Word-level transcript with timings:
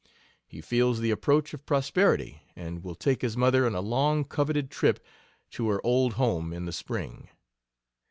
He 0.47 0.61
feels 0.61 0.99
the 0.99 1.11
approach 1.11 1.53
of 1.53 1.67
prosperity, 1.67 2.41
and 2.55 2.83
will 2.83 2.95
take 2.95 3.21
his 3.21 3.37
mother 3.37 3.67
on 3.67 3.75
a 3.75 3.81
long 3.81 4.23
coveted 4.23 4.71
trip 4.71 5.05
to 5.51 5.69
her 5.69 5.79
old 5.85 6.13
home 6.13 6.51
in 6.51 6.65
the 6.65 6.73
spring. 6.73 7.29